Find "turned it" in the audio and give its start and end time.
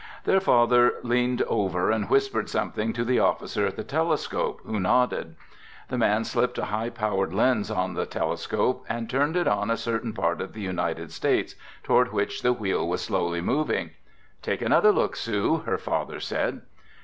9.07-9.47